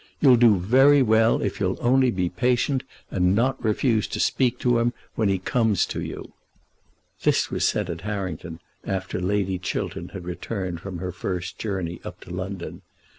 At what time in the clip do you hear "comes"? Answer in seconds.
5.37-5.85